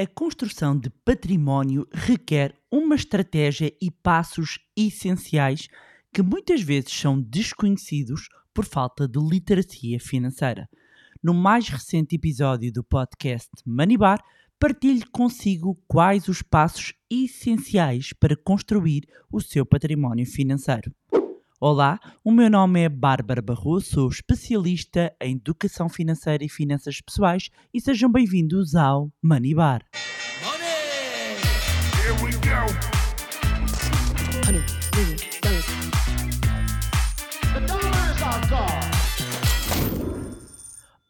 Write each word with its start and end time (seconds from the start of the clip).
A 0.00 0.06
construção 0.06 0.74
de 0.78 0.88
património 1.04 1.86
requer 1.92 2.58
uma 2.72 2.94
estratégia 2.94 3.70
e 3.82 3.90
passos 3.90 4.58
essenciais 4.74 5.68
que 6.10 6.22
muitas 6.22 6.62
vezes 6.62 6.90
são 6.90 7.20
desconhecidos 7.20 8.30
por 8.54 8.64
falta 8.64 9.06
de 9.06 9.18
literacia 9.18 10.00
financeira. 10.00 10.70
No 11.22 11.34
mais 11.34 11.68
recente 11.68 12.16
episódio 12.16 12.72
do 12.72 12.82
podcast 12.82 13.50
Money 13.66 13.98
Bar, 13.98 14.24
partilho 14.58 15.04
consigo 15.12 15.78
quais 15.86 16.28
os 16.28 16.40
passos 16.40 16.94
essenciais 17.10 18.14
para 18.14 18.34
construir 18.34 19.02
o 19.30 19.38
seu 19.38 19.66
património 19.66 20.24
financeiro. 20.24 20.90
Olá, 21.62 22.00
o 22.24 22.32
meu 22.32 22.48
nome 22.48 22.80
é 22.80 22.88
Bárbara 22.88 23.42
Barroso, 23.42 23.90
sou 23.90 24.08
especialista 24.08 25.14
em 25.20 25.36
educação 25.36 25.90
financeira 25.90 26.42
e 26.42 26.48
finanças 26.48 27.02
pessoais 27.02 27.50
e 27.74 27.78
sejam 27.82 28.10
bem-vindos 28.10 28.74
ao 28.74 29.12
Money 29.22 29.54
Bar. 29.54 29.84
Money! 30.42 30.70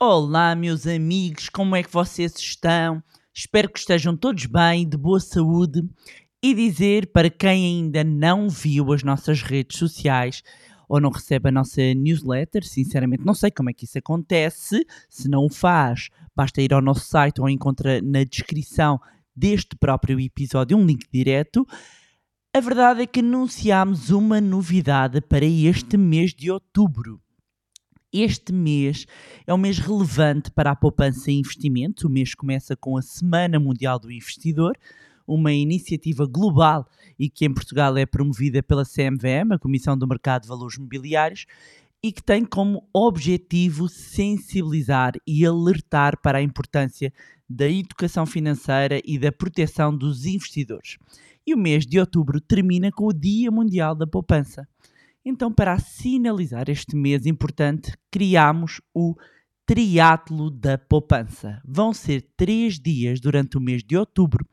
Olá, 0.01 0.57
meus 0.57 0.85
amigos, 0.85 1.49
como 1.49 1.77
é 1.77 1.85
que 1.85 1.93
vocês 1.93 2.35
estão? 2.37 3.01
Espero 3.33 3.71
que 3.71 3.79
estejam 3.79 4.17
todos 4.17 4.47
bem, 4.47 4.89
de 4.89 4.97
boa 4.97 5.21
saúde 5.21 5.89
e 6.43 6.55
dizer 6.55 7.09
para 7.09 7.29
quem 7.29 7.65
ainda 7.65 8.03
não 8.03 8.49
viu 8.49 8.93
as 8.93 9.03
nossas 9.03 9.43
redes 9.43 9.79
sociais 9.79 10.43
ou 10.89 11.01
não 11.01 11.11
recebe 11.11 11.49
a 11.49 11.53
nossa 11.53 11.95
newsletter, 11.95 12.67
sinceramente 12.67 13.25
não 13.25 13.35
sei 13.35 13.51
como 13.51 13.71
é 13.71 13.73
que 13.73 13.85
isso 13.85 13.99
acontece. 13.99 14.85
Se 15.09 15.29
não 15.29 15.45
o 15.45 15.49
faz, 15.49 16.09
basta 16.35 16.61
ir 16.61 16.75
ao 16.75 16.83
nosso 16.83 17.07
site 17.07 17.41
ou 17.41 17.49
encontra 17.49 18.03
na 18.03 18.25
descrição 18.25 18.99
deste 19.37 19.77
próprio 19.77 20.19
episódio 20.19 20.77
um 20.77 20.85
link 20.85 21.07
direto. 21.13 21.65
A 22.53 22.59
verdade 22.59 23.03
é 23.03 23.07
que 23.07 23.21
anunciámos 23.21 24.11
uma 24.11 24.41
novidade 24.41 25.21
para 25.21 25.45
este 25.45 25.97
mês 25.97 26.35
de 26.35 26.51
outubro. 26.51 27.21
Este 28.13 28.53
mês 28.53 29.07
é 29.47 29.55
um 29.55 29.59
mês 29.59 29.79
relevante 29.79 30.51
para 30.51 30.73
a 30.73 30.77
poupança 30.77 31.31
e 31.31 31.39
investimento. 31.39 32.09
O 32.09 32.11
mês 32.11 32.35
começa 32.35 32.75
com 32.75 32.97
a 32.97 33.03
Semana 33.03 33.61
Mundial 33.61 34.01
do 34.01 34.11
Investidor, 34.11 34.77
uma 35.31 35.53
iniciativa 35.53 36.27
global 36.27 36.87
e 37.19 37.31
que 37.31 37.45
em 37.45 37.55
Portugal 37.55 37.97
é 37.97 38.05
promovida 38.05 38.63
pela 38.63 38.85
CMVM, 38.85 39.53
a 39.53 39.59
Comissão 39.59 39.97
do 39.97 40.07
Mercado 40.07 40.43
de 40.43 40.49
Valores 40.49 40.77
Mobiliários, 40.77 41.47
e 42.03 42.11
que 42.11 42.23
tem 42.23 42.45
como 42.45 42.89
objetivo 42.93 43.89
sensibilizar 43.89 45.13
e 45.27 45.45
alertar 45.45 46.19
para 46.21 46.39
a 46.39 46.43
importância 46.43 47.13
da 47.49 47.69
educação 47.69 48.25
financeira 48.25 49.01
e 49.05 49.19
da 49.19 49.31
proteção 49.31 49.95
dos 49.95 50.25
investidores. 50.25 50.97
E 51.47 51.55
o 51.55 51.59
mês 51.59 51.87
de 51.87 51.99
outubro 51.99 52.41
termina 52.41 52.91
com 52.91 53.07
o 53.07 53.13
Dia 53.13 53.51
Mundial 53.51 53.95
da 53.95 54.07
Poupança. 54.07 54.67
Então, 55.25 55.53
para 55.53 55.79
sinalizar 55.79 56.71
este 56.71 56.97
mês 56.97 57.27
importante, 57.27 57.93
criamos 58.11 58.81
o 58.95 59.15
Triatlo 59.71 60.51
da 60.51 60.77
Poupança. 60.77 61.63
Vão 61.65 61.95
ser 61.95 62.23
três 62.37 62.77
dias 62.77 63.21
durante 63.21 63.57
o 63.57 63.61
mês 63.61 63.85
de 63.85 63.97
outubro, 63.97 64.45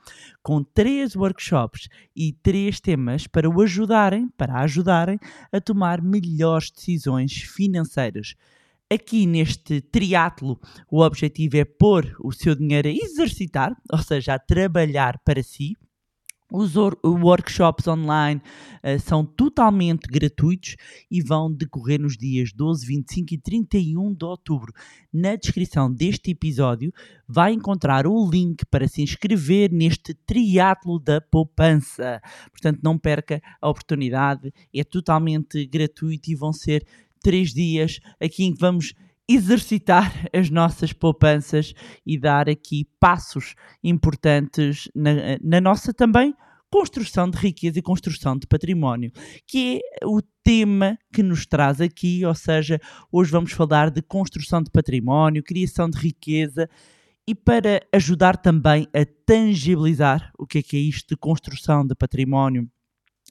com 0.44 0.64
três 0.64 1.16
workshops 1.16 1.90
e 2.16 2.34
três 2.34 2.80
temas 2.80 3.26
para 3.26 3.50
o 3.50 3.60
ajudarem, 3.64 4.30
para 4.38 4.62
ajudarem 4.62 5.18
a 5.52 5.60
tomar 5.60 6.04
melhores 6.04 6.70
decisões 6.70 7.34
financeiras. 7.34 8.36
Aqui 8.94 9.26
neste 9.26 9.82
triatlo, 9.82 10.60
o 10.88 11.02
objetivo 11.02 11.58
é 11.58 11.66
pôr 11.66 12.16
o 12.20 12.32
seu 12.32 12.54
dinheiro 12.54 12.88
a 12.88 12.92
exercitar, 12.92 13.76
ou 13.92 13.98
seja, 13.98 14.36
a 14.36 14.40
trabalhar 14.40 15.20
para 15.26 15.42
si, 15.42 15.76
os 16.52 16.76
workshops 17.04 17.88
online 17.88 18.42
uh, 18.84 19.00
são 19.00 19.26
totalmente 19.26 20.08
gratuitos 20.08 20.76
e 21.12 21.22
vão 21.22 21.52
decorrer 21.52 22.00
nos 22.00 22.18
dias 22.18 22.54
12, 22.54 22.86
25 22.86 23.34
e 23.34 23.38
31 23.38 24.14
de 24.14 24.26
outubro. 24.26 24.74
Na 25.12 25.36
descrição 25.36 25.92
deste 25.92 26.32
episódio 26.32 26.94
vai 27.28 27.52
encontrar 27.52 28.08
o 28.08 28.30
link 28.30 28.66
para 28.66 28.88
se 28.88 29.02
inscrever 29.02 29.72
neste 29.72 30.14
triatlo 30.14 31.00
da 31.00 31.20
poupança. 31.20 32.22
Portanto, 32.50 32.80
não 32.82 32.98
perca 32.98 33.42
a 33.62 33.70
oportunidade, 33.70 34.54
é 34.74 34.84
totalmente 34.84 35.66
gratuito 35.66 36.32
e 36.32 36.36
vão 36.36 36.54
ser 36.54 36.86
três 37.22 37.54
dias 37.54 38.00
aqui 38.22 38.46
em 38.46 38.54
que 38.54 38.60
vamos 38.60 38.94
exercitar 39.28 40.28
as 40.34 40.50
nossas 40.50 40.94
poupanças 40.94 41.74
e 42.06 42.18
dar 42.18 42.50
aqui 42.50 42.88
passos 43.00 43.56
importantes 43.84 44.90
na, 44.96 45.12
na 45.42 45.60
nossa 45.60 45.94
também 45.94 46.34
construção 46.70 47.30
de 47.30 47.38
riqueza 47.38 47.80
e 47.80 47.82
construção 47.82 48.38
de 48.38 48.46
património, 48.46 49.12
que 49.46 49.80
é 50.02 50.06
o 50.06 50.22
tema 50.44 50.98
que 51.14 51.24
nos 51.24 51.46
traz 51.46 51.80
aqui, 51.80 52.26
ou 52.26 52.36
seja, 52.36 52.80
hoje 53.12 53.32
vamos 53.32 53.52
falar 53.54 53.90
de 53.90 54.02
construção 54.02 54.62
de 54.62 54.70
património, 54.70 55.44
criação 55.44 55.90
de 55.90 55.98
riqueza 55.98 56.70
e 57.28 57.36
para 57.36 57.82
ajudar 57.94 58.38
também 58.38 58.88
a 58.94 59.06
tangibilizar 59.26 60.32
o 60.38 60.46
que 60.46 60.60
é 60.60 60.62
que 60.62 60.78
é 60.78 60.80
isto 60.80 61.10
de 61.10 61.18
construção 61.18 61.86
de 61.86 61.96
património 61.96 62.70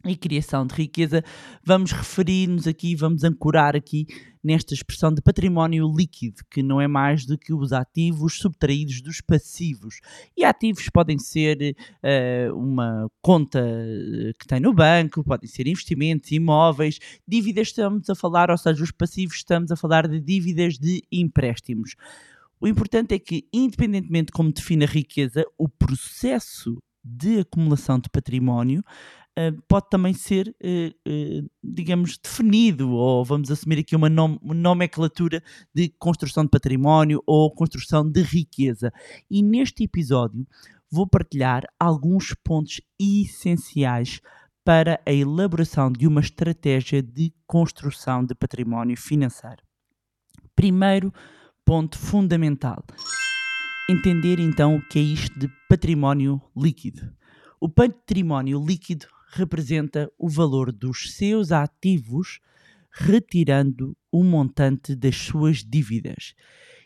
e 0.04 0.16
criação 0.16 0.66
de 0.66 0.74
riqueza, 0.74 1.22
vamos 1.64 1.92
referir-nos 1.92 2.66
aqui, 2.66 2.94
vamos 2.94 3.24
ancorar 3.24 3.74
aqui 3.74 4.06
nesta 4.42 4.74
expressão 4.74 5.12
de 5.12 5.20
património 5.20 5.92
líquido, 5.92 6.42
que 6.50 6.62
não 6.62 6.80
é 6.80 6.86
mais 6.86 7.24
do 7.26 7.36
que 7.36 7.52
os 7.52 7.72
ativos 7.72 8.38
subtraídos 8.38 9.00
dos 9.00 9.20
passivos. 9.20 10.00
E 10.36 10.44
ativos 10.44 10.88
podem 10.88 11.18
ser 11.18 11.74
uh, 12.04 12.54
uma 12.54 13.10
conta 13.20 13.58
eh, 13.58 14.32
que 14.38 14.46
tem 14.46 14.60
no 14.60 14.72
banco, 14.72 15.24
podem 15.24 15.48
ser 15.48 15.66
investimentos, 15.66 16.30
imóveis, 16.30 17.00
dívidas 17.26 17.68
estamos 17.68 18.08
a 18.08 18.14
falar, 18.14 18.50
ou 18.50 18.58
seja, 18.58 18.84
os 18.84 18.92
passivos 18.92 19.36
estamos 19.36 19.72
a 19.72 19.76
falar 19.76 20.06
de 20.06 20.20
dívidas 20.20 20.78
de 20.78 21.02
empréstimos. 21.10 21.96
O 22.60 22.68
importante 22.68 23.14
é 23.14 23.18
que, 23.18 23.48
independentemente 23.52 24.26
de 24.26 24.32
como 24.32 24.52
define 24.52 24.84
a 24.84 24.88
riqueza, 24.88 25.44
o 25.58 25.68
processo 25.68 26.80
de 27.04 27.40
acumulação 27.40 27.98
de 27.98 28.08
património 28.10 28.82
uh, 29.38 29.62
pode 29.68 29.88
também 29.90 30.14
ser, 30.14 30.48
uh, 30.48 31.50
digamos, 31.62 32.18
definido, 32.18 32.90
ou 32.90 33.24
vamos 33.24 33.50
assumir 33.50 33.78
aqui 33.78 33.94
uma 33.94 34.08
nom 34.08 34.38
nomenclatura 34.42 35.42
de 35.74 35.88
construção 35.98 36.44
de 36.44 36.50
património 36.50 37.22
ou 37.26 37.52
construção 37.54 38.08
de 38.08 38.22
riqueza. 38.22 38.92
E 39.30 39.42
neste 39.42 39.84
episódio 39.84 40.46
vou 40.90 41.06
partilhar 41.06 41.64
alguns 41.78 42.34
pontos 42.44 42.80
essenciais 42.98 44.20
para 44.64 45.00
a 45.06 45.12
elaboração 45.12 45.92
de 45.92 46.06
uma 46.06 46.20
estratégia 46.20 47.02
de 47.02 47.32
construção 47.46 48.24
de 48.24 48.34
património 48.34 48.96
financeiro. 48.96 49.62
Primeiro 50.54 51.12
ponto 51.64 51.98
fundamental 51.98 52.84
entender 53.88 54.40
então 54.40 54.76
o 54.76 54.82
que 54.82 54.98
é 54.98 55.02
isto 55.02 55.38
de 55.38 55.48
património 55.68 56.42
líquido. 56.56 57.12
O 57.60 57.68
património 57.68 58.62
líquido 58.64 59.06
representa 59.26 60.10
o 60.18 60.28
valor 60.28 60.72
dos 60.72 61.14
seus 61.14 61.52
ativos 61.52 62.40
retirando 62.90 63.96
o 64.10 64.24
montante 64.24 64.94
das 64.94 65.16
suas 65.16 65.64
dívidas. 65.64 66.34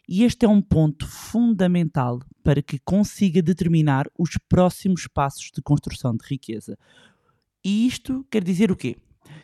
E 0.08 0.24
este 0.24 0.44
é 0.44 0.48
um 0.48 0.60
ponto 0.60 1.06
fundamental 1.06 2.20
para 2.42 2.60
que 2.60 2.80
consiga 2.80 3.40
determinar 3.40 4.10
os 4.18 4.30
próximos 4.48 5.06
passos 5.06 5.52
de 5.54 5.62
construção 5.62 6.16
de 6.16 6.26
riqueza. 6.26 6.76
E 7.64 7.86
isto 7.86 8.26
quer 8.28 8.42
dizer 8.42 8.72
o 8.72 8.76
quê? 8.76 8.96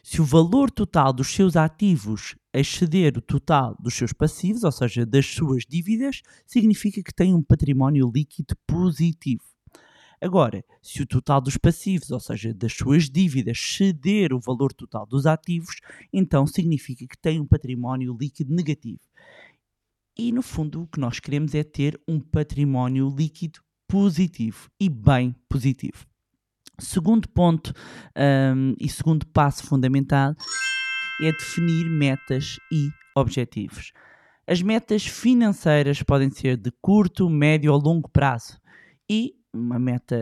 Se 0.02 0.20
o 0.20 0.24
valor 0.24 0.70
total 0.70 1.12
dos 1.12 1.28
seus 1.28 1.54
ativos 1.54 2.34
exceder 2.52 3.16
o 3.16 3.20
total 3.20 3.76
dos 3.78 3.94
seus 3.94 4.12
passivos, 4.12 4.64
ou 4.64 4.72
seja, 4.72 5.06
das 5.06 5.26
suas 5.26 5.64
dívidas, 5.68 6.22
significa 6.44 7.02
que 7.02 7.14
tem 7.14 7.34
um 7.34 7.42
património 7.42 8.10
líquido 8.12 8.56
positivo. 8.66 9.55
Agora, 10.20 10.64
se 10.82 11.02
o 11.02 11.06
total 11.06 11.40
dos 11.40 11.56
passivos, 11.56 12.10
ou 12.10 12.20
seja, 12.20 12.54
das 12.54 12.72
suas 12.72 13.10
dívidas, 13.10 13.58
ceder 13.58 14.32
o 14.32 14.40
valor 14.40 14.72
total 14.72 15.06
dos 15.06 15.26
ativos, 15.26 15.76
então 16.12 16.46
significa 16.46 17.06
que 17.06 17.18
tem 17.18 17.40
um 17.40 17.46
património 17.46 18.16
líquido 18.18 18.54
negativo. 18.54 19.00
E 20.18 20.32
no 20.32 20.42
fundo, 20.42 20.82
o 20.82 20.86
que 20.86 20.98
nós 20.98 21.20
queremos 21.20 21.54
é 21.54 21.62
ter 21.62 22.00
um 22.08 22.18
património 22.18 23.14
líquido 23.14 23.60
positivo 23.86 24.70
e 24.80 24.88
bem 24.88 25.34
positivo. 25.48 26.06
Segundo 26.78 27.28
ponto 27.28 27.72
um, 28.16 28.74
e 28.78 28.88
segundo 28.88 29.26
passo 29.26 29.64
fundamental 29.64 30.34
é 31.22 31.32
definir 31.32 31.88
metas 31.88 32.58
e 32.72 32.90
objetivos. 33.14 33.92
As 34.46 34.62
metas 34.62 35.06
financeiras 35.06 36.02
podem 36.02 36.30
ser 36.30 36.56
de 36.56 36.70
curto, 36.80 37.28
médio 37.28 37.72
ou 37.72 37.80
longo 37.80 38.08
prazo 38.08 38.58
e 39.08 39.35
uma 39.52 39.78
meta 39.78 40.16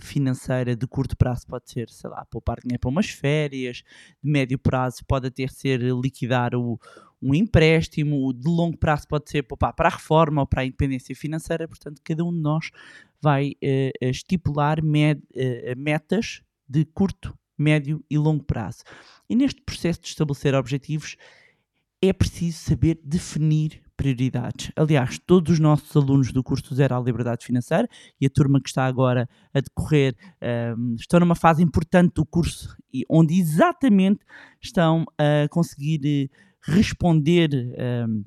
financeira 0.00 0.74
de 0.74 0.86
curto 0.86 1.16
prazo 1.16 1.46
pode 1.46 1.70
ser, 1.70 1.88
sei 1.88 2.10
lá, 2.10 2.24
poupar 2.24 2.58
dinheiro 2.60 2.80
para 2.80 2.90
umas 2.90 3.08
férias, 3.08 3.82
de 4.22 4.30
médio 4.30 4.58
prazo 4.58 5.04
pode 5.06 5.28
até 5.28 5.46
ser 5.46 5.80
liquidar 5.80 6.54
o, 6.54 6.78
um 7.24 7.34
empréstimo, 7.34 8.32
de 8.34 8.46
longo 8.46 8.76
prazo 8.76 9.08
pode 9.08 9.30
ser 9.30 9.42
poupar 9.44 9.72
para 9.72 9.88
a 9.88 9.92
reforma 9.92 10.42
ou 10.42 10.46
para 10.46 10.60
a 10.60 10.66
independência 10.66 11.16
financeira, 11.16 11.66
portanto, 11.66 12.02
cada 12.04 12.22
um 12.22 12.30
de 12.30 12.40
nós 12.40 12.70
vai 13.20 13.52
uh, 13.52 14.04
estipular 14.04 14.82
med, 14.82 15.22
uh, 15.34 15.78
metas 15.78 16.42
de 16.68 16.84
curto, 16.84 17.36
médio 17.56 18.04
e 18.10 18.18
longo 18.18 18.44
prazo. 18.44 18.84
E 19.28 19.34
neste 19.34 19.62
processo 19.62 20.02
de 20.02 20.08
estabelecer 20.08 20.54
objetivos, 20.54 21.16
é 22.02 22.12
preciso 22.12 22.58
saber 22.58 23.00
definir 23.02 23.82
prioridades. 23.96 24.70
Aliás, 24.76 25.18
todos 25.18 25.54
os 25.54 25.58
nossos 25.60 25.94
alunos 25.96 26.32
do 26.32 26.42
curso 26.42 26.74
Zero 26.74 26.96
à 26.96 27.00
Liberdade 27.00 27.44
Financeira 27.44 27.88
e 28.20 28.26
a 28.26 28.30
turma 28.30 28.60
que 28.60 28.68
está 28.68 28.86
agora 28.86 29.28
a 29.52 29.60
decorrer 29.60 30.14
um, 30.76 30.94
estão 30.96 31.20
numa 31.20 31.34
fase 31.34 31.62
importante 31.62 32.14
do 32.14 32.26
curso 32.26 32.76
e 32.92 33.04
onde 33.08 33.38
exatamente 33.38 34.24
estão 34.60 35.04
a 35.18 35.48
conseguir 35.48 36.00
eh, 36.04 36.28
responder 36.62 37.50
um, 38.08 38.24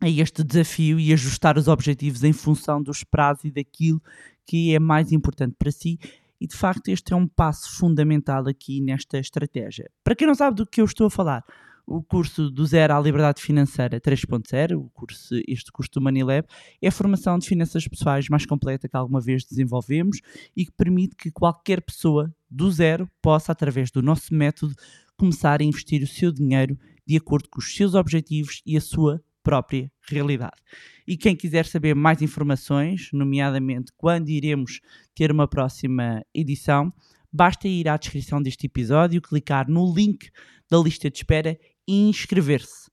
a 0.00 0.08
este 0.08 0.42
desafio 0.42 0.98
e 0.98 1.12
ajustar 1.12 1.56
os 1.56 1.68
objetivos 1.68 2.24
em 2.24 2.32
função 2.32 2.82
dos 2.82 3.04
prazos 3.04 3.44
e 3.44 3.50
daquilo 3.50 4.02
que 4.46 4.74
é 4.74 4.78
mais 4.78 5.12
importante 5.12 5.54
para 5.58 5.70
si. 5.70 5.98
E 6.40 6.46
de 6.46 6.56
facto, 6.56 6.88
este 6.88 7.12
é 7.12 7.16
um 7.16 7.26
passo 7.26 7.78
fundamental 7.78 8.46
aqui 8.48 8.80
nesta 8.80 9.18
estratégia. 9.18 9.90
Para 10.02 10.14
quem 10.14 10.26
não 10.26 10.34
sabe 10.34 10.56
do 10.56 10.66
que 10.66 10.80
eu 10.80 10.84
estou 10.84 11.06
a 11.06 11.10
falar, 11.10 11.44
o 11.86 12.02
curso 12.02 12.50
do 12.50 12.64
Zero 12.64 12.94
à 12.94 13.00
Liberdade 13.00 13.42
Financeira 13.42 14.00
3.0, 14.00 14.76
o 14.76 14.88
curso, 14.90 15.34
este 15.46 15.70
curso 15.70 15.90
do 15.92 16.00
Manilab, 16.00 16.46
é 16.80 16.88
a 16.88 16.92
formação 16.92 17.38
de 17.38 17.46
finanças 17.46 17.86
pessoais 17.86 18.28
mais 18.28 18.46
completa 18.46 18.88
que 18.88 18.96
alguma 18.96 19.20
vez 19.20 19.44
desenvolvemos 19.44 20.20
e 20.56 20.64
que 20.64 20.72
permite 20.72 21.14
que 21.14 21.30
qualquer 21.30 21.82
pessoa 21.82 22.34
do 22.50 22.70
zero 22.70 23.08
possa, 23.20 23.52
através 23.52 23.90
do 23.90 24.00
nosso 24.00 24.34
método, 24.34 24.74
começar 25.16 25.60
a 25.60 25.64
investir 25.64 26.02
o 26.02 26.06
seu 26.06 26.32
dinheiro 26.32 26.78
de 27.06 27.16
acordo 27.16 27.48
com 27.50 27.58
os 27.58 27.74
seus 27.74 27.94
objetivos 27.94 28.62
e 28.64 28.76
a 28.76 28.80
sua 28.80 29.22
própria 29.42 29.92
realidade. 30.08 30.56
E 31.06 31.16
quem 31.18 31.36
quiser 31.36 31.66
saber 31.66 31.94
mais 31.94 32.22
informações, 32.22 33.10
nomeadamente 33.12 33.92
quando 33.96 34.30
iremos 34.30 34.80
ter 35.14 35.30
uma 35.30 35.46
próxima 35.46 36.24
edição, 36.34 36.90
basta 37.30 37.68
ir 37.68 37.88
à 37.88 37.96
descrição 37.96 38.40
deste 38.40 38.66
episódio, 38.66 39.20
clicar 39.20 39.68
no 39.68 39.92
link 39.94 40.30
da 40.70 40.78
lista 40.78 41.10
de 41.10 41.18
espera 41.18 41.58
inscrever-se. 41.86 42.90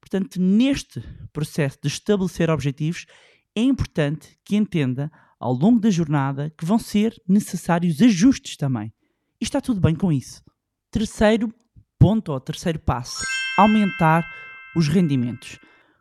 Portanto, 0.00 0.40
neste 0.40 1.00
processo 1.32 1.78
de 1.82 1.88
estabelecer 1.88 2.50
objetivos, 2.50 3.06
é 3.54 3.62
importante 3.62 4.38
que 4.44 4.56
entenda 4.56 5.10
ao 5.38 5.52
longo 5.52 5.80
da 5.80 5.90
jornada 5.90 6.50
que 6.56 6.64
vão 6.64 6.78
ser 6.78 7.20
necessários 7.26 8.00
ajustes 8.00 8.56
também. 8.56 8.92
E 9.40 9.44
está 9.44 9.60
tudo 9.60 9.80
bem 9.80 9.94
com 9.94 10.12
isso. 10.12 10.42
Terceiro 10.90 11.52
ponto, 11.98 12.32
ou 12.32 12.40
terceiro 12.40 12.78
passo, 12.78 13.22
aumentar 13.56 14.26
os 14.74 14.88
rendimentos. 14.88 15.58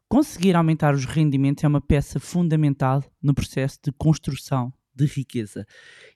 Conseguir 0.08 0.56
aumentar 0.56 0.96
os 0.96 1.06
rendimentos 1.06 1.64
é 1.64 1.68
uma 1.68 1.82
peça 1.82 2.20
fundamental 2.20 3.04
no 3.22 3.34
processo 3.34 3.78
de 3.84 3.92
construção 3.92 4.74
de 4.96 5.06
riqueza. 5.06 5.66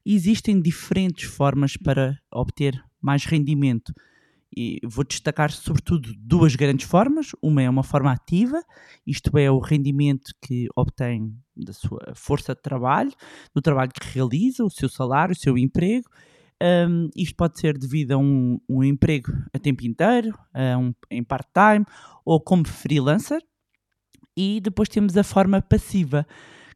Existem 0.05 0.59
diferentes 0.59 1.29
formas 1.29 1.77
para 1.77 2.17
obter 2.31 2.81
mais 3.01 3.25
rendimento. 3.25 3.93
E 4.55 4.79
vou 4.83 5.03
destacar 5.03 5.51
sobretudo 5.51 6.13
duas 6.17 6.55
grandes 6.55 6.87
formas. 6.87 7.31
Uma 7.41 7.63
é 7.63 7.69
uma 7.69 7.83
forma 7.83 8.11
ativa, 8.11 8.61
isto 9.05 9.35
é, 9.37 9.49
o 9.49 9.59
rendimento 9.59 10.31
que 10.41 10.67
obtém 10.75 11.35
da 11.55 11.73
sua 11.73 12.13
força 12.15 12.53
de 12.53 12.61
trabalho, 12.61 13.11
do 13.53 13.61
trabalho 13.61 13.91
que 13.91 14.13
realiza, 14.13 14.63
o 14.63 14.69
seu 14.69 14.89
salário, 14.89 15.33
o 15.33 15.37
seu 15.37 15.57
emprego. 15.57 16.07
Um, 16.61 17.09
isto 17.15 17.35
pode 17.35 17.59
ser 17.59 17.77
devido 17.77 18.13
a 18.13 18.17
um, 18.17 18.59
um 18.69 18.83
emprego 18.83 19.31
a 19.53 19.59
tempo 19.59 19.85
inteiro, 19.85 20.37
a 20.53 20.77
um, 20.77 20.93
em 21.11 21.23
part-time 21.23 21.85
ou 22.23 22.39
como 22.39 22.67
freelancer. 22.67 23.41
E 24.35 24.59
depois 24.61 24.89
temos 24.89 25.15
a 25.17 25.23
forma 25.23 25.61
passiva, 25.61 26.25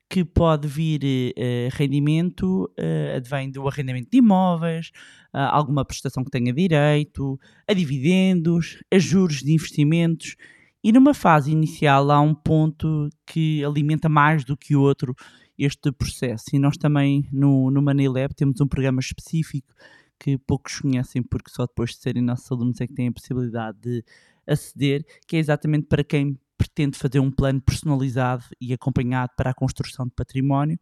que 0.09 0.24
pode 0.24 0.68
vir 0.68 1.01
uh, 1.04 1.75
rendimento, 1.75 2.71
uh, 2.80 3.18
advém 3.18 3.51
do 3.51 3.68
arrendamento 3.68 4.09
de 4.09 4.18
imóveis, 4.18 4.92
uh, 5.33 5.39
alguma 5.51 5.83
prestação 5.83 6.24
que 6.24 6.31
tenha 6.31 6.54
direito, 6.54 7.38
a 7.68 7.74
dividendos, 7.74 8.81
a 8.92 8.98
juros 8.98 9.42
de 9.42 9.51
investimentos. 9.51 10.36
E 10.83 10.92
numa 10.92 11.13
fase 11.13 11.51
inicial 11.51 12.09
há 12.09 12.21
um 12.21 12.33
ponto 12.33 13.09
que 13.25 13.63
alimenta 13.65 14.07
mais 14.07 14.45
do 14.45 14.56
que 14.56 14.75
o 14.75 14.81
outro 14.81 15.13
este 15.57 15.92
processo. 15.92 16.45
E 16.54 16.59
nós 16.59 16.77
também 16.77 17.27
no, 17.31 17.69
no 17.69 17.81
Money 17.81 18.07
Lab 18.07 18.33
temos 18.33 18.62
um 18.62 18.68
programa 18.68 19.00
específico 19.00 19.74
que 20.19 20.38
poucos 20.38 20.80
conhecem 20.80 21.21
porque 21.21 21.51
só 21.51 21.65
depois 21.65 21.92
de 21.92 21.98
serem 21.98 22.24
nossos 22.24 22.51
alunos 22.51 22.80
é 22.80 22.88
que 22.88 22.94
têm 22.94 23.07
a 23.07 23.12
possibilidade 23.12 23.77
de 23.80 24.04
aceder, 24.48 25.06
que 25.27 25.36
é 25.36 25.39
exatamente 25.39 25.88
para 25.88 26.04
quem 26.04 26.39
pretende 26.78 26.98
fazer 26.98 27.20
um 27.20 27.32
plano 27.32 27.60
personalizado 27.60 28.44
e 28.62 28.72
acompanhado 28.72 29.34
para 29.36 29.50
a 29.50 29.54
construção 29.54 30.06
de 30.06 30.12
património, 30.12 30.80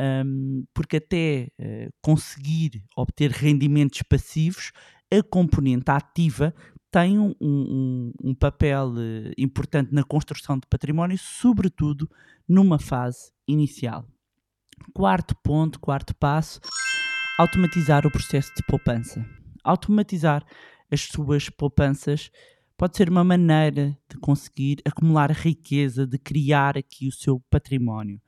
um, 0.00 0.64
porque 0.74 0.96
até 0.96 1.48
uh, 1.60 1.92
conseguir 2.02 2.82
obter 2.96 3.30
rendimentos 3.30 4.02
passivos, 4.02 4.72
a 5.12 5.22
componente 5.22 5.90
ativa 5.90 6.52
tem 6.90 7.18
um, 7.20 7.34
um, 7.40 8.12
um 8.24 8.34
papel 8.34 8.88
uh, 8.88 9.32
importante 9.38 9.94
na 9.94 10.02
construção 10.02 10.56
de 10.58 10.66
património, 10.68 11.16
sobretudo 11.16 12.10
numa 12.48 12.78
fase 12.78 13.30
inicial. 13.46 14.04
Quarto 14.92 15.36
ponto, 15.36 15.78
quarto 15.78 16.16
passo, 16.16 16.60
automatizar 17.38 18.04
o 18.04 18.10
processo 18.10 18.52
de 18.56 18.64
poupança. 18.66 19.24
Automatizar 19.62 20.44
as 20.90 21.02
suas 21.02 21.48
poupanças 21.48 22.30
pode 22.78 22.96
ser 22.96 23.10
uma 23.10 23.24
maneira 23.24 23.98
de 24.08 24.16
conseguir 24.18 24.78
acumular 24.84 25.32
riqueza, 25.32 26.06
de 26.06 26.16
criar 26.16 26.78
aqui 26.78 27.08
o 27.08 27.12
seu 27.12 27.40
património. 27.50 28.20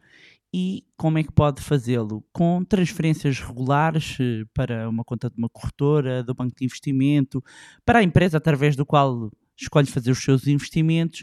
E 0.53 0.85
como 0.97 1.17
é 1.17 1.23
que 1.23 1.31
pode 1.31 1.63
fazê-lo? 1.63 2.25
Com 2.33 2.65
transferências 2.65 3.39
regulares 3.39 4.17
eh, 4.21 4.43
para 4.53 4.89
uma 4.89 5.05
conta 5.05 5.31
de 5.31 5.39
uma 5.39 5.49
corretora, 5.49 6.25
do 6.25 6.35
banco 6.35 6.57
de 6.57 6.65
investimento, 6.65 7.41
para 7.87 8.01
a 8.01 8.03
empresa 8.03 8.37
através 8.37 8.75
do 8.75 8.85
qual 8.85 9.31
escolhe 9.57 9.87
fazer 9.87 10.11
os 10.11 10.23
seus 10.23 10.49
investimentos. 10.49 11.23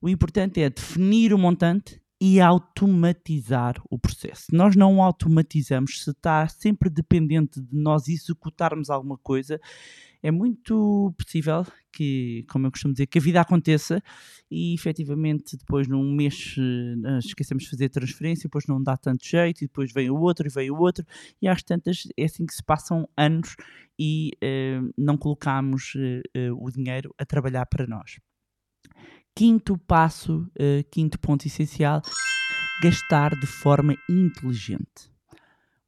O 0.00 0.08
importante 0.08 0.60
é 0.60 0.68
definir 0.68 1.32
o 1.32 1.38
montante 1.38 2.02
e 2.20 2.40
automatizar 2.40 3.80
o 3.88 3.98
processo. 3.98 4.46
Nós 4.52 4.74
não 4.74 5.00
automatizamos, 5.00 6.02
se 6.02 6.10
está 6.10 6.48
sempre 6.48 6.90
dependente 6.90 7.60
de 7.60 7.76
nós 7.76 8.08
executarmos 8.08 8.90
alguma 8.90 9.18
coisa, 9.18 9.60
é 10.26 10.30
muito 10.32 11.14
possível 11.16 11.64
que, 11.92 12.44
como 12.50 12.66
eu 12.66 12.70
costumo 12.72 12.92
dizer, 12.92 13.06
que 13.06 13.18
a 13.18 13.22
vida 13.22 13.40
aconteça 13.40 14.02
e 14.50 14.74
efetivamente 14.74 15.56
depois 15.56 15.86
num 15.86 16.12
mês 16.12 16.56
uh, 16.58 17.18
esquecemos 17.18 17.62
de 17.62 17.70
fazer 17.70 17.88
transferência, 17.90 18.48
depois 18.48 18.66
não 18.66 18.82
dá 18.82 18.96
tanto 18.96 19.24
jeito, 19.24 19.62
e 19.62 19.68
depois 19.68 19.92
vem 19.92 20.10
o 20.10 20.18
outro 20.18 20.48
e 20.48 20.50
vem 20.50 20.68
o 20.68 20.78
outro, 20.80 21.06
e 21.40 21.46
às 21.46 21.62
tantas 21.62 22.08
é 22.18 22.24
assim 22.24 22.44
que 22.44 22.54
se 22.54 22.62
passam 22.64 23.08
anos 23.16 23.54
e 23.96 24.32
uh, 24.42 24.92
não 24.98 25.16
colocamos 25.16 25.94
uh, 25.94 26.56
o 26.58 26.72
dinheiro 26.72 27.14
a 27.16 27.24
trabalhar 27.24 27.66
para 27.66 27.86
nós. 27.86 28.18
Quinto 29.32 29.78
passo, 29.78 30.50
quinto 30.90 31.20
ponto 31.20 31.46
essencial, 31.46 32.00
gastar 32.82 33.38
de 33.38 33.46
forma 33.46 33.94
inteligente. 34.08 35.14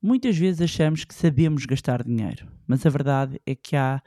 Muitas 0.01 0.37
vezes 0.37 0.61
achamos 0.61 1.05
que 1.05 1.15
sabemos 1.15 1.67
gastar 1.67 2.05
dinheiro, 2.05 2.49
mas 2.67 2.87
a 2.87 2.91
verdade 2.91 3.41
é 3.45 3.55
que 3.55 3.75
há 3.75 4.01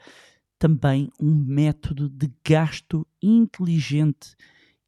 também 0.58 1.10
um 1.20 1.34
método 1.34 2.08
de 2.08 2.32
gasto 2.46 3.06
inteligente 3.22 4.34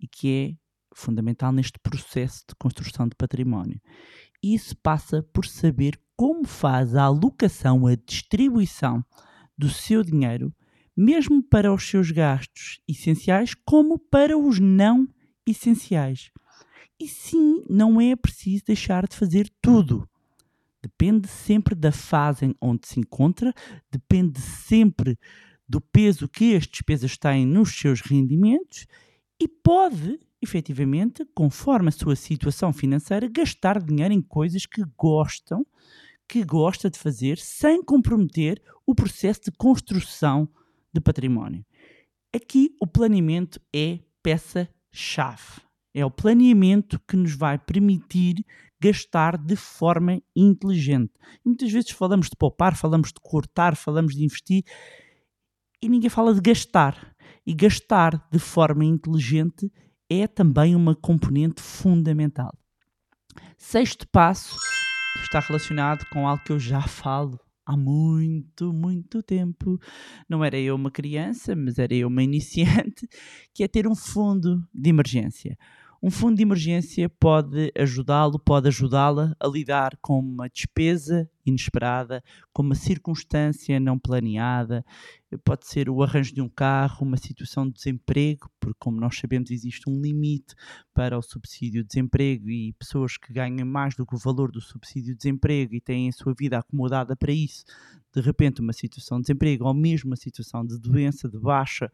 e 0.01 0.07
que 0.07 0.29
é 0.31 0.65
fundamental 0.95 1.53
neste 1.53 1.79
processo 1.79 2.45
de 2.49 2.55
construção 2.55 3.07
de 3.07 3.15
património. 3.17 3.81
Isso 4.43 4.77
passa 4.77 5.23
por 5.23 5.45
saber 5.45 6.01
como 6.17 6.47
faz 6.47 6.95
a 6.95 7.03
alocação, 7.03 7.87
a 7.87 7.97
distribuição 7.97 9.05
do 9.59 9.69
seu 9.69 10.03
dinheiro, 10.03 10.55
mesmo 10.97 11.43
para 11.43 11.73
os 11.73 11.87
seus 11.87 12.11
gastos 12.11 12.81
essenciais, 12.89 13.53
como 13.53 13.99
para 13.99 14.39
os 14.39 14.59
não 14.59 15.09
essenciais. 15.47 16.31
E 17.01 17.09
sim, 17.09 17.63
não 17.69 18.01
é 18.01 18.15
preciso 18.15 18.65
deixar 18.67 19.07
de 19.07 19.17
fazer 19.17 19.51
tudo. 19.61 20.09
Depende 20.85 21.27
sempre 21.29 21.75
da 21.75 21.91
fase 21.91 22.55
onde 22.61 22.87
se 22.87 23.01
encontra, 23.01 23.55
depende 23.91 24.39
sempre 24.39 25.19
do 25.67 25.81
peso 25.81 26.29
que 26.29 26.55
as 26.55 26.67
despesas 26.67 27.17
têm 27.17 27.47
nos 27.47 27.75
seus 27.75 28.03
rendimentos 28.03 28.87
e 29.41 29.49
pode, 29.49 30.21
efetivamente, 30.43 31.25
conforme 31.35 31.89
a 31.89 31.91
sua 31.91 32.15
situação 32.15 32.71
financeira, 32.71 33.31
gastar 33.31 33.83
dinheiro 33.83 34.13
em 34.13 34.21
coisas 34.21 34.67
que 34.67 34.85
gostam, 34.95 35.67
que 36.29 36.45
gosta 36.45 36.91
de 36.91 36.99
fazer, 36.99 37.39
sem 37.39 37.83
comprometer 37.83 38.63
o 38.87 38.95
processo 38.95 39.41
de 39.45 39.53
construção 39.53 40.47
de 40.93 41.01
património. 41.01 41.65
Aqui 42.31 42.77
o 42.79 42.87
planeamento 42.87 43.59
é 43.75 44.01
peça-chave. 44.23 45.64
É 45.95 46.05
o 46.05 46.11
planeamento 46.11 47.01
que 47.07 47.17
nos 47.17 47.35
vai 47.35 47.57
permitir 47.57 48.45
gastar 48.81 49.39
de 49.39 49.57
forma 49.57 50.21
inteligente. 50.35 51.13
E 51.45 51.49
muitas 51.49 51.71
vezes 51.71 51.91
falamos 51.91 52.29
de 52.29 52.37
poupar, 52.37 52.77
falamos 52.77 53.09
de 53.09 53.21
cortar, 53.23 53.77
falamos 53.77 54.15
de 54.15 54.25
investir 54.25 54.65
e 55.81 55.89
ninguém 55.89 56.11
fala 56.11 56.35
de 56.35 56.41
gastar. 56.41 57.15
E 57.47 57.55
gastar 57.55 58.27
de 58.31 58.39
forma 58.39 58.85
inteligente 58.85 59.71
é 60.11 60.27
também 60.27 60.75
uma 60.75 60.95
componente 60.95 61.63
fundamental. 61.63 62.53
Sexto 63.57 64.07
passo 64.09 64.57
está 65.23 65.41
relacionado 65.41 66.05
com 66.11 66.27
algo 66.27 66.43
que 66.43 66.53
eu 66.53 66.59
já 66.59 66.83
falo 66.83 67.39
há 67.67 67.77
muito, 67.77 68.73
muito 68.73 69.23
tempo. 69.23 69.79
Não 70.29 70.45
era 70.45 70.59
eu 70.59 70.75
uma 70.75 70.91
criança, 70.91 71.57
mas 71.57 71.79
era 71.79 71.95
eu 71.95 72.09
uma 72.09 72.23
iniciante, 72.25 73.09
que 73.53 73.63
é 73.63 73.69
ter 73.69 73.87
um 73.87 73.95
fundo 73.95 74.67
de 74.73 74.91
emergência. 74.91 75.57
Um 76.05 76.11
fundo 76.11 76.37
de 76.37 76.43
emergência 76.43 77.09
pode 77.09 77.73
ajudá-lo, 77.75 78.39
pode 78.39 78.69
ajudá-la 78.69 79.35
a 79.41 79.49
lidar 79.49 79.97
com 80.03 80.19
uma 80.19 80.51
despesa 80.51 81.27
inesperada, 81.45 82.23
com 82.53 82.63
uma 82.63 82.75
circunstância 82.75 83.79
não 83.79 83.99
planeada, 83.99 84.85
pode 85.45 85.67
ser 85.67 85.91
o 85.91 86.03
arranjo 86.03 86.35
de 86.35 86.41
um 86.41 86.49
carro, 86.49 87.07
uma 87.07 87.17
situação 87.17 87.67
de 87.67 87.75
desemprego, 87.75 88.49
porque, 88.61 88.77
como 88.79 89.01
nós 89.01 89.19
sabemos, 89.19 89.51
existe 89.51 89.89
um 89.89 90.01
limite 90.01 90.55
para 90.93 91.19
o 91.19 91.23
subsídio 91.23 91.83
de 91.83 91.89
desemprego 91.89 92.49
e 92.49 92.73
pessoas 92.75 93.17
que 93.17 93.33
ganham 93.33 93.67
mais 93.67 93.95
do 93.95 94.07
que 94.07 94.15
o 94.15 94.19
valor 94.19 94.51
do 94.51 94.61
subsídio 94.61 95.13
de 95.13 95.19
desemprego 95.19 95.75
e 95.75 95.81
têm 95.81 96.09
a 96.09 96.13
sua 96.13 96.35
vida 96.39 96.59
acomodada 96.59 97.17
para 97.17 97.33
isso, 97.33 97.65
de 98.15 98.21
repente, 98.21 98.61
uma 98.61 98.73
situação 98.73 99.19
de 99.19 99.23
desemprego 99.23 99.65
ou 99.65 99.75
mesmo 99.75 100.11
uma 100.11 100.17
situação 100.17 100.65
de 100.65 100.79
doença, 100.79 101.29
de 101.29 101.37
baixa, 101.37 101.91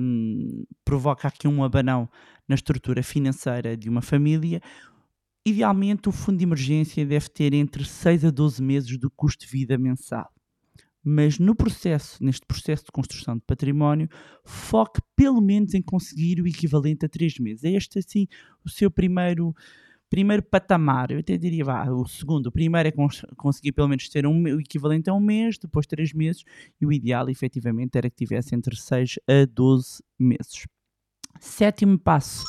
um, 0.00 0.64
provoca 0.84 1.28
aqui 1.28 1.46
um 1.46 1.62
abanão 1.62 2.10
na 2.48 2.56
estrutura 2.56 3.02
financeira 3.02 3.76
de 3.76 3.88
uma 3.88 4.02
família, 4.02 4.60
idealmente 5.46 6.08
o 6.08 6.12
fundo 6.12 6.38
de 6.38 6.44
emergência 6.44 7.06
deve 7.06 7.28
ter 7.28 7.54
entre 7.54 7.84
6 7.84 8.24
a 8.24 8.30
12 8.30 8.60
meses 8.60 8.98
do 8.98 9.08
custo 9.08 9.46
de 9.46 9.52
vida 9.52 9.78
mensal. 9.78 10.28
Mas 11.04 11.38
no 11.38 11.54
processo, 11.54 12.22
neste 12.22 12.44
processo 12.44 12.86
de 12.86 12.90
construção 12.90 13.36
de 13.36 13.42
património, 13.46 14.08
foque 14.44 15.00
pelo 15.14 15.40
menos 15.40 15.72
em 15.72 15.80
conseguir 15.80 16.40
o 16.40 16.48
equivalente 16.48 17.06
a 17.06 17.08
3 17.08 17.38
meses. 17.38 17.62
É 17.62 17.70
este 17.70 18.00
assim 18.00 18.26
o 18.64 18.68
seu 18.68 18.90
primeiro 18.90 19.54
primeiro 20.08 20.42
patamar, 20.42 21.10
eu 21.10 21.18
até 21.18 21.36
diria, 21.36 21.64
vá, 21.64 21.84
o 21.90 22.06
segundo, 22.06 22.46
o 22.46 22.52
primeiro 22.52 22.88
é 22.88 22.92
cons 22.92 23.22
conseguir 23.36 23.72
pelo 23.72 23.88
menos 23.88 24.08
ter 24.08 24.24
um, 24.24 24.42
o 24.42 24.60
equivalente 24.60 25.10
a 25.10 25.14
um 25.14 25.20
mês, 25.20 25.58
depois 25.58 25.84
três 25.84 26.12
meses, 26.12 26.44
e 26.80 26.86
o 26.86 26.92
ideal, 26.92 27.28
efetivamente, 27.28 27.98
era 27.98 28.08
que 28.08 28.16
tivesse 28.16 28.54
entre 28.54 28.76
6 28.76 29.18
a 29.28 29.44
12 29.52 30.02
meses. 30.16 30.64
Sétimo 31.40 31.98
passo: 31.98 32.44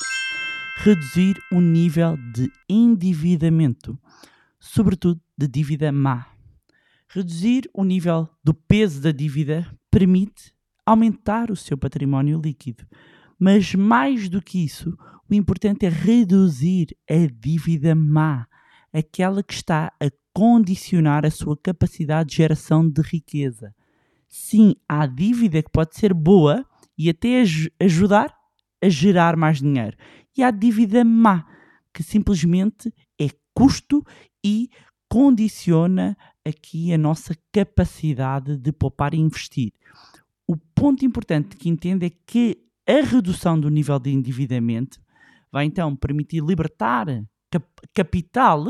reduzir 0.79 1.41
o 1.51 1.60
nível 1.60 2.15
de 2.34 2.51
endividamento, 2.69 3.98
sobretudo 4.60 5.19
de 5.36 5.48
dívida 5.48 5.91
má. 5.91 6.27
Reduzir 7.10 7.67
o 7.74 7.84
nível 7.84 8.29
do 8.43 8.53
peso 8.53 9.01
da 9.01 9.12
dívida 9.12 9.65
permite 9.89 10.53
aumentar 10.86 11.50
o 11.50 11.55
seu 11.55 11.77
património 11.77 12.39
líquido. 12.39 12.86
Mas 13.39 13.74
mais 13.74 14.29
do 14.29 14.39
que 14.39 14.63
isso, 14.63 14.96
o 15.29 15.34
importante 15.34 15.86
é 15.86 15.89
reduzir 15.89 16.96
a 17.10 17.27
dívida 17.34 17.96
má, 17.96 18.48
aquela 18.93 19.41
que 19.41 19.53
está 19.53 19.91
a 20.00 20.12
condicionar 20.31 21.25
a 21.25 21.31
sua 21.31 21.57
capacidade 21.57 22.29
de 22.29 22.36
geração 22.36 22.88
de 22.88 23.01
riqueza. 23.01 23.74
Sim, 24.29 24.75
há 24.88 25.07
dívida 25.07 25.63
que 25.63 25.72
pode 25.72 25.96
ser 25.96 26.13
boa 26.13 26.63
e 26.96 27.10
até 27.10 27.43
ajudar 27.79 28.38
a 28.81 28.89
gerar 28.89 29.36
mais 29.36 29.60
dinheiro. 29.60 29.98
E 30.38 30.44
há 30.44 30.51
dívida 30.51 31.03
má, 31.03 31.46
que 31.94 32.03
simplesmente 32.03 32.94
é 33.20 33.27
custo 33.53 34.06
e 34.44 34.70
condiciona 35.10 36.15
aqui 36.46 36.94
a 36.94 36.98
nossa 36.98 37.36
capacidade 37.51 38.58
de 38.58 38.72
poupar 38.72 39.13
e 39.13 39.17
investir. 39.17 39.74
O 40.48 40.56
ponto 40.56 41.03
importante 41.03 41.58
que 41.58 41.70
entende 41.70 42.06
é 42.06 42.10
que 42.10 42.58
a 42.88 43.03
redução 43.03 43.60
do 43.60 43.70
nível 43.70 44.00
de 44.00 44.12
endividamento 44.12 45.00
vai 45.51 45.65
então 45.65 45.96
permitir 45.96 46.41
libertar 46.41 47.08
cap 47.50 47.65
capital 47.94 48.65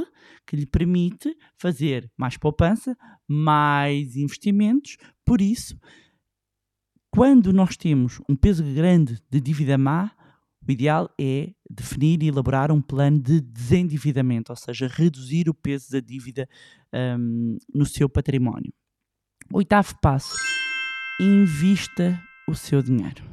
que 0.46 0.56
lhe 0.56 0.66
permite 0.66 1.36
fazer 1.58 2.10
mais 2.16 2.38
poupança, 2.38 2.96
mais 3.28 4.16
investimentos. 4.16 4.98
Por 5.26 5.42
isso, 5.42 5.78
quando 7.12 7.52
nós 7.52 7.76
temos 7.76 8.22
um 8.30 8.36
peso 8.36 8.64
grande 8.64 9.22
de 9.30 9.42
dívida 9.42 9.78
má, 9.78 10.12
o 10.68 10.72
ideal 10.72 11.10
é 11.20 11.52
definir 11.70 12.22
e 12.22 12.28
elaborar 12.28 12.72
um 12.72 12.82
plano 12.82 13.20
de 13.20 13.40
desendividamento, 13.40 14.52
ou 14.52 14.56
seja, 14.56 14.88
reduzir 14.88 15.50
o 15.50 15.54
peso 15.54 15.92
da 15.92 16.00
dívida 16.00 16.48
um, 16.94 17.58
no 17.74 17.86
seu 17.86 18.10
património. 18.10 18.74
Oitavo 19.54 19.96
passo: 20.02 20.36
invista 21.22 22.22
o 22.48 22.54
seu 22.54 22.82
dinheiro. 22.82 23.24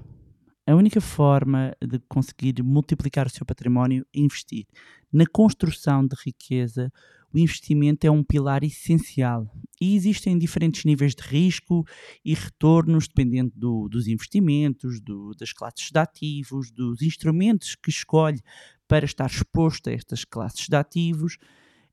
A 0.66 0.74
única 0.74 1.00
forma 1.00 1.76
de 1.82 1.98
conseguir 2.08 2.62
multiplicar 2.62 3.26
o 3.26 3.30
seu 3.30 3.44
património 3.44 4.06
é 4.14 4.20
investir. 4.20 4.64
Na 5.12 5.26
construção 5.26 6.06
de 6.06 6.16
riqueza, 6.24 6.90
o 7.34 7.38
investimento 7.38 8.06
é 8.06 8.10
um 8.10 8.22
pilar 8.22 8.62
essencial 8.62 9.50
e 9.80 9.96
existem 9.96 10.38
diferentes 10.38 10.84
níveis 10.84 11.16
de 11.16 11.22
risco 11.22 11.84
e 12.24 12.32
retornos 12.32 13.08
dependendo 13.08 13.52
do, 13.56 13.88
dos 13.88 14.06
investimentos, 14.06 15.00
do, 15.00 15.32
das 15.34 15.52
classes 15.52 15.90
de 15.90 15.98
ativos, 15.98 16.70
dos 16.70 17.02
instrumentos 17.02 17.74
que 17.74 17.90
escolhe 17.90 18.40
para 18.86 19.04
estar 19.04 19.26
exposto 19.26 19.90
a 19.90 19.92
estas 19.92 20.24
classes 20.24 20.68
de 20.68 20.76
ativos. 20.76 21.36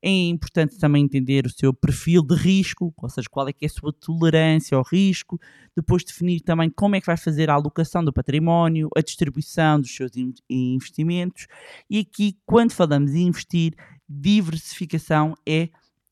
É 0.04 0.10
importante 0.10 0.76
também 0.78 1.04
entender 1.04 1.46
o 1.46 1.50
seu 1.50 1.72
perfil 1.72 2.22
de 2.22 2.34
risco, 2.34 2.92
ou 2.96 3.08
seja, 3.08 3.28
qual 3.30 3.46
é 3.46 3.52
que 3.52 3.64
é 3.64 3.68
a 3.68 3.70
sua 3.70 3.92
tolerância 3.92 4.76
ao 4.76 4.82
risco, 4.82 5.38
depois 5.76 6.02
definir 6.02 6.40
também 6.40 6.68
como 6.68 6.96
é 6.96 7.00
que 7.00 7.06
vai 7.06 7.16
fazer 7.16 7.48
a 7.48 7.54
alocação 7.54 8.04
do 8.04 8.12
património, 8.12 8.88
a 8.96 9.00
distribuição 9.00 9.80
dos 9.80 9.94
seus 9.94 10.10
investimentos. 10.50 11.46
E 11.88 12.00
aqui, 12.00 12.36
quando 12.44 12.72
falamos 12.72 13.14
em 13.14 13.28
investir, 13.28 13.74
diversificação 14.08 15.34
é 15.46 15.68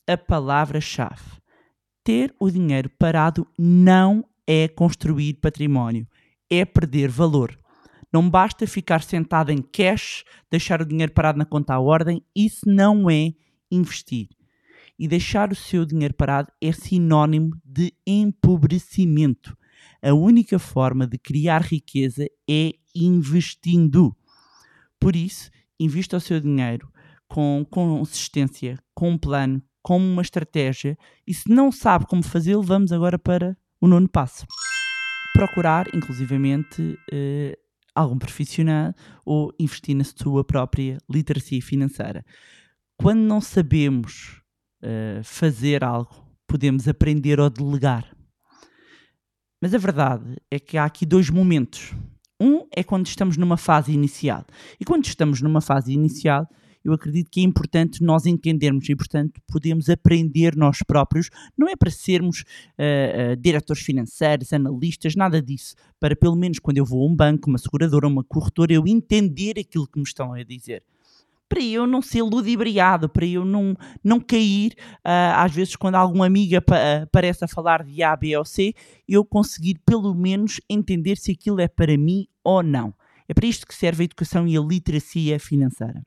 a 0.06 0.16
palavra-chave. 0.16 1.40
Ter 2.04 2.32
o 2.38 2.49
dinheiro 2.49 2.88
parado 2.97 3.44
não 3.59 4.25
é 4.47 4.68
construir 4.68 5.35
património, 5.35 6.06
é 6.49 6.64
perder 6.64 7.09
valor. 7.11 7.59
Não 8.12 8.30
basta 8.30 8.68
ficar 8.68 9.02
sentado 9.02 9.50
em 9.50 9.61
cash, 9.61 10.25
deixar 10.49 10.80
o 10.80 10.87
dinheiro 10.87 11.12
parado 11.12 11.38
na 11.38 11.44
conta 11.44 11.75
à 11.75 11.80
ordem, 11.80 12.23
isso 12.35 12.62
não 12.66 13.11
é 13.11 13.32
investir. 13.71 14.29
E 14.99 15.09
deixar 15.09 15.50
o 15.50 15.55
seu 15.55 15.85
dinheiro 15.85 16.15
parado 16.15 16.53
é 16.61 16.73
sinónimo 16.73 17.59
de 17.65 17.93
empobrecimento. 18.07 19.57
A 20.03 20.12
única 20.12 20.59
forma 20.59 21.07
de 21.07 21.19
criar 21.19 21.62
riqueza 21.62 22.27
é 22.49 22.73
investindo. 22.95 24.15
Por 24.99 25.17
isso, 25.17 25.50
invista 25.79 26.17
o 26.17 26.21
seu 26.21 26.41
dinheiro 26.41 26.91
com 27.29 27.65
consistência, 27.71 28.79
com 28.95 29.12
um 29.12 29.19
plano, 29.19 29.62
com 29.83 29.97
uma 29.97 30.21
estratégia. 30.21 30.99
E 31.27 31.33
se 31.33 31.49
não 31.49 31.71
sabe 31.71 32.07
como 32.07 32.23
fazê-lo, 32.23 32.62
vamos 32.62 32.93
agora 32.93 33.19
para 33.19 33.57
o 33.81 33.87
nono 33.87 34.09
passo. 34.09 34.47
Procurar, 35.33 35.87
inclusivamente, 35.95 36.99
eh, 37.11 37.57
algum 37.95 38.19
profissional 38.19 38.93
ou 39.25 39.55
investir 39.59 39.95
na 39.95 40.05
sua 40.05 40.45
própria 40.45 40.99
literacia 41.09 41.62
financeira. 41.62 42.25
Quando 43.00 43.21
não 43.21 43.40
sabemos 43.40 44.42
uh, 44.83 45.25
fazer 45.25 45.83
algo, 45.83 46.23
podemos 46.47 46.87
aprender 46.87 47.40
ou 47.40 47.49
delegar. 47.49 48.14
Mas 49.59 49.73
a 49.73 49.78
verdade 49.78 50.37
é 50.50 50.59
que 50.59 50.76
há 50.76 50.85
aqui 50.85 51.07
dois 51.07 51.30
momentos. 51.30 51.95
Um 52.38 52.66
é 52.71 52.85
quando 52.85 53.07
estamos 53.07 53.38
numa 53.38 53.57
fase 53.57 53.90
inicial. 53.90 54.45
E 54.78 54.85
quando 54.85 55.07
estamos 55.07 55.40
numa 55.40 55.62
fase 55.62 55.95
inicial, 55.95 56.47
eu 56.85 56.92
acredito 56.92 57.30
que 57.30 57.40
é 57.40 57.42
importante 57.42 58.04
nós 58.04 58.26
entendermos 58.26 58.87
e, 58.87 58.95
portanto, 58.95 59.40
podemos 59.49 59.88
aprender 59.88 60.54
nós 60.54 60.80
próprios. 60.87 61.30
Não 61.57 61.71
é 61.71 61.76
para 61.76 61.90
sermos 61.90 62.42
uh, 62.42 63.33
uh, 63.33 63.37
diretores 63.37 63.83
financeiros, 63.83 64.52
analistas, 64.52 65.14
nada 65.16 65.40
disso. 65.40 65.75
Para, 65.99 66.14
pelo 66.14 66.37
menos, 66.37 66.59
quando 66.59 66.76
eu 66.76 66.85
vou 66.85 67.02
a 67.02 67.11
um 67.11 67.16
banco, 67.16 67.49
uma 67.49 67.57
seguradora, 67.57 68.07
uma 68.07 68.23
corretora, 68.23 68.75
eu 68.75 68.87
entender 68.87 69.59
aquilo 69.59 69.88
que 69.88 69.99
me 69.99 70.04
estão 70.04 70.35
a 70.35 70.42
dizer 70.42 70.83
para 71.50 71.62
eu 71.64 71.85
não 71.85 72.00
ser 72.00 72.23
ludibriado, 72.23 73.09
para 73.09 73.26
eu 73.26 73.45
não, 73.45 73.75
não 74.04 74.21
cair, 74.21 74.73
uh, 74.99 75.35
às 75.35 75.52
vezes 75.52 75.75
quando 75.75 75.97
alguma 75.97 76.25
amiga 76.25 76.62
pa 76.62 77.02
aparece 77.02 77.45
a 77.45 77.49
falar 77.49 77.83
de 77.83 78.00
A, 78.04 78.16
B 78.16 78.37
ou 78.37 78.45
C, 78.45 78.73
eu 79.09 79.25
conseguir 79.25 79.80
pelo 79.85 80.14
menos 80.14 80.61
entender 80.71 81.19
se 81.19 81.33
aquilo 81.33 81.61
é 81.61 81.66
para 81.66 81.99
mim 81.99 82.28
ou 82.45 82.62
não. 82.62 82.95
É 83.28 83.35
para 83.35 83.49
isto 83.49 83.66
que 83.66 83.75
serve 83.75 84.02
a 84.02 84.04
educação 84.04 84.47
e 84.47 84.57
a 84.57 84.61
literacia 84.61 85.40
financeira. 85.40 86.00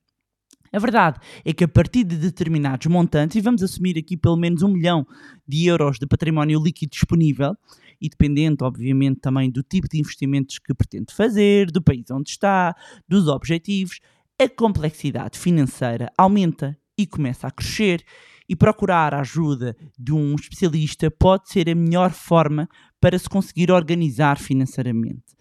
A 0.72 0.80
verdade 0.80 1.20
é 1.46 1.54
que 1.54 1.66
a 1.66 1.68
partir 1.68 2.04
de 2.04 2.18
determinados 2.18 2.88
montantes, 2.88 3.36
e 3.36 3.42
vamos 3.42 3.62
assumir 3.62 3.98
aqui 3.98 4.18
pelo 4.18 4.38
menos 4.38 4.64
um 4.64 4.70
milhão 4.70 5.06
de 5.48 5.68
euros 5.68 6.00
de 6.00 6.08
património 6.08 6.60
líquido 6.60 6.92
disponível, 6.92 7.54
e 8.02 8.10
dependente, 8.10 8.64
obviamente, 8.64 9.20
também 9.22 9.52
do 9.52 9.62
tipo 9.62 9.88
de 9.88 10.00
investimentos 10.00 10.58
que 10.58 10.74
pretende 10.74 11.14
fazer, 11.14 11.70
do 11.70 11.82
país 11.82 12.10
onde 12.12 12.32
está, 12.32 12.76
dos 13.08 13.28
objetivos, 13.28 14.00
a 14.40 14.50
complexidade 14.50 15.38
financeira 15.38 16.12
aumenta 16.18 16.78
e 16.98 17.08
começa 17.08 17.48
a 17.48 17.52
crescer, 17.52 18.04
e 18.48 18.56
procurar 18.56 19.14
a 19.14 19.22
ajuda 19.22 19.76
de 19.98 20.12
um 20.12 20.36
especialista 20.36 21.10
pode 21.10 21.50
ser 21.50 21.70
a 21.70 21.76
melhor 21.76 22.12
forma 22.12 22.68
para 23.00 23.18
se 23.18 23.30
conseguir 23.30 23.72
organizar 23.72 24.38
financeiramente. 24.38 25.34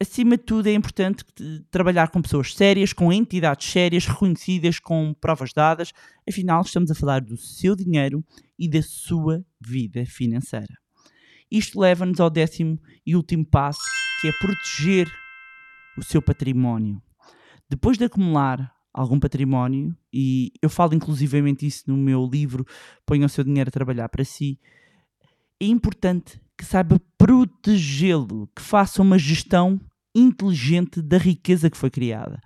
acima 0.00 0.36
de 0.36 0.42
tudo, 0.42 0.66
é 0.66 0.74
importante 0.74 1.24
trabalhar 1.70 2.08
com 2.10 2.20
pessoas 2.20 2.54
sérias, 2.54 2.92
com 2.92 3.12
entidades 3.12 3.70
sérias, 3.70 4.04
reconhecidas, 4.06 4.80
com 4.80 5.14
provas 5.14 5.52
dadas. 5.52 5.92
Afinal, 6.28 6.62
estamos 6.62 6.90
a 6.90 6.94
falar 6.94 7.20
do 7.20 7.36
seu 7.36 7.76
dinheiro 7.76 8.24
e 8.58 8.68
da 8.68 8.82
sua 8.82 9.44
vida 9.60 10.04
financeira. 10.04 10.76
Isto 11.50 11.78
leva-nos 11.80 12.18
ao 12.18 12.30
décimo 12.30 12.80
e 13.06 13.14
último 13.14 13.44
passo, 13.44 13.82
que 14.20 14.28
é 14.28 14.32
proteger 14.40 15.08
o 15.96 16.02
seu 16.02 16.20
património. 16.20 17.00
Depois 17.72 17.96
de 17.96 18.04
acumular 18.04 18.70
algum 18.92 19.18
património, 19.18 19.96
e 20.12 20.52
eu 20.60 20.68
falo 20.68 20.94
inclusivamente 20.94 21.66
isso 21.66 21.84
no 21.86 21.96
meu 21.96 22.28
livro, 22.30 22.66
Ponha 23.06 23.24
o 23.24 23.30
seu 23.30 23.42
dinheiro 23.42 23.68
a 23.68 23.72
trabalhar 23.72 24.10
para 24.10 24.26
si, 24.26 24.60
é 25.58 25.64
importante 25.64 26.38
que 26.54 26.66
saiba 26.66 27.00
protegê-lo, 27.16 28.46
que 28.54 28.60
faça 28.60 29.00
uma 29.00 29.18
gestão 29.18 29.80
inteligente 30.14 31.00
da 31.00 31.16
riqueza 31.16 31.70
que 31.70 31.76
foi 31.78 31.88
criada. 31.88 32.38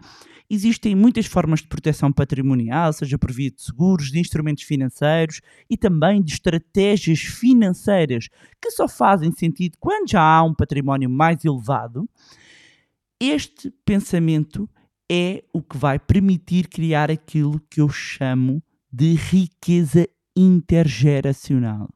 Existem 0.48 0.94
muitas 0.94 1.26
formas 1.26 1.58
de 1.58 1.66
proteção 1.66 2.12
patrimonial, 2.12 2.92
seja 2.92 3.18
por 3.18 3.32
via 3.32 3.50
de 3.50 3.60
seguros, 3.60 4.12
de 4.12 4.20
instrumentos 4.20 4.62
financeiros 4.62 5.40
e 5.68 5.76
também 5.76 6.22
de 6.22 6.34
estratégias 6.34 7.18
financeiras 7.18 8.28
que 8.62 8.70
só 8.70 8.86
fazem 8.86 9.32
sentido 9.32 9.76
quando 9.80 10.08
já 10.08 10.22
há 10.22 10.44
um 10.44 10.54
património 10.54 11.10
mais 11.10 11.44
elevado. 11.44 12.08
Este 13.20 13.72
pensamento 13.84 14.70
é 15.10 15.44
o 15.52 15.62
que 15.62 15.76
vai 15.76 15.98
permitir 15.98 16.68
criar 16.68 17.10
aquilo 17.10 17.60
que 17.70 17.80
eu 17.80 17.88
chamo 17.88 18.62
de 18.92 19.14
riqueza 19.14 20.08
intergeracional. 20.36 21.88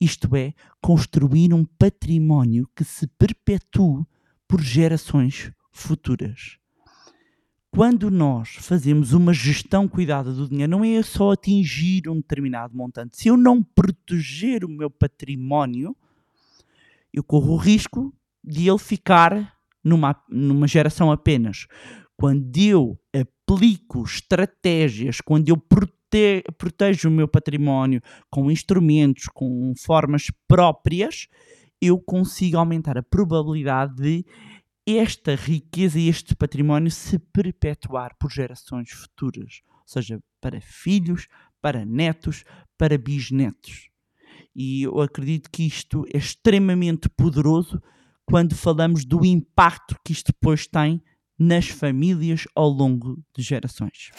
Isto 0.00 0.34
é, 0.36 0.54
construir 0.80 1.52
um 1.52 1.64
património 1.64 2.68
que 2.74 2.84
se 2.84 3.06
perpetue 3.06 4.04
por 4.46 4.60
gerações 4.60 5.50
futuras. 5.72 6.58
Quando 7.70 8.10
nós 8.10 8.50
fazemos 8.60 9.12
uma 9.12 9.32
gestão 9.34 9.86
cuidada 9.86 10.32
do 10.32 10.48
dinheiro, 10.48 10.70
não 10.70 10.84
é 10.84 11.02
só 11.02 11.32
atingir 11.32 12.08
um 12.08 12.16
determinado 12.16 12.76
montante. 12.76 13.18
Se 13.18 13.28
eu 13.28 13.36
não 13.36 13.62
proteger 13.62 14.64
o 14.64 14.68
meu 14.68 14.88
património, 14.88 15.94
eu 17.12 17.22
corro 17.22 17.52
o 17.52 17.56
risco 17.56 18.14
de 18.42 18.68
ele 18.68 18.78
ficar 18.78 19.54
numa, 19.84 20.16
numa 20.28 20.66
geração 20.66 21.12
apenas. 21.12 21.66
Quando 22.18 22.58
eu 22.58 22.98
aplico 23.14 24.02
estratégias, 24.02 25.20
quando 25.20 25.50
eu 25.50 25.56
prote, 25.56 26.42
protejo 26.58 27.08
o 27.08 27.12
meu 27.12 27.28
património 27.28 28.02
com 28.28 28.50
instrumentos, 28.50 29.26
com 29.32 29.72
formas 29.76 30.28
próprias, 30.48 31.28
eu 31.80 32.00
consigo 32.00 32.58
aumentar 32.58 32.98
a 32.98 33.04
probabilidade 33.04 33.94
de 33.94 34.26
esta 34.84 35.36
riqueza 35.36 36.00
e 36.00 36.08
este 36.08 36.34
património 36.34 36.90
se 36.90 37.20
perpetuar 37.20 38.16
por 38.18 38.32
gerações 38.32 38.90
futuras, 38.90 39.60
ou 39.66 39.82
seja, 39.86 40.18
para 40.40 40.60
filhos, 40.60 41.28
para 41.60 41.84
netos, 41.84 42.42
para 42.76 42.98
bisnetos. 42.98 43.90
E 44.56 44.82
eu 44.82 45.00
acredito 45.00 45.48
que 45.52 45.64
isto 45.64 46.04
é 46.12 46.18
extremamente 46.18 47.08
poderoso 47.08 47.80
quando 48.24 48.56
falamos 48.56 49.04
do 49.04 49.24
impacto 49.24 49.94
que 50.04 50.12
isto 50.12 50.32
depois 50.32 50.66
tem 50.66 51.00
nas 51.38 51.68
famílias 51.68 52.44
ao 52.54 52.68
longo 52.68 53.22
de 53.36 53.42
gerações. 53.42 54.10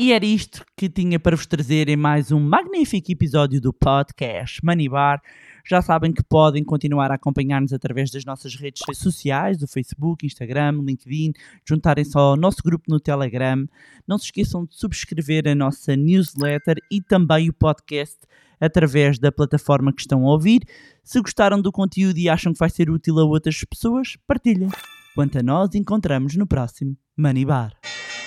E 0.00 0.12
era 0.12 0.24
isto 0.24 0.64
que 0.76 0.88
tinha 0.88 1.18
para 1.18 1.34
vos 1.34 1.44
trazer 1.44 1.88
em 1.88 1.96
mais 1.96 2.30
um 2.30 2.38
magnífico 2.38 3.10
episódio 3.10 3.60
do 3.60 3.72
podcast 3.72 4.64
Money 4.64 4.88
Bar. 4.88 5.20
Já 5.68 5.82
sabem 5.82 6.12
que 6.12 6.22
podem 6.22 6.62
continuar 6.62 7.10
a 7.10 7.16
acompanhar-nos 7.16 7.72
através 7.72 8.08
das 8.08 8.24
nossas 8.24 8.54
redes 8.54 8.80
sociais, 8.94 9.58
do 9.58 9.66
Facebook, 9.66 10.24
Instagram, 10.24 10.82
LinkedIn, 10.86 11.32
juntarem-se 11.68 12.16
ao 12.16 12.36
nosso 12.36 12.62
grupo 12.64 12.84
no 12.88 13.00
Telegram. 13.00 13.66
Não 14.06 14.16
se 14.18 14.26
esqueçam 14.26 14.64
de 14.64 14.76
subscrever 14.76 15.48
a 15.48 15.54
nossa 15.56 15.96
newsletter 15.96 16.76
e 16.92 17.02
também 17.02 17.48
o 17.48 17.52
podcast 17.52 18.18
através 18.60 19.18
da 19.18 19.32
plataforma 19.32 19.92
que 19.92 20.02
estão 20.02 20.24
a 20.24 20.30
ouvir. 20.30 20.60
Se 21.02 21.20
gostaram 21.20 21.60
do 21.60 21.72
conteúdo 21.72 22.18
e 22.18 22.28
acham 22.28 22.52
que 22.52 22.58
vai 22.60 22.70
ser 22.70 22.88
útil 22.88 23.18
a 23.18 23.24
outras 23.24 23.64
pessoas, 23.64 24.16
partilhem. 24.28 24.70
Quanto 25.14 25.38
a 25.38 25.42
nós, 25.42 25.74
encontramos 25.74 26.36
no 26.36 26.46
próximo 26.46 26.96
Money 27.16 27.44
Bar. 27.44 27.72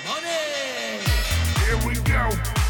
Money! 0.05 0.99
Here 1.65 1.77
we 1.87 1.95
go. 1.95 2.60